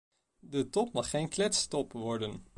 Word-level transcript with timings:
De 0.39 0.69
top 0.69 0.93
mag 0.93 1.09
geen 1.09 1.29
kletstop 1.29 1.93
worden. 1.93 2.45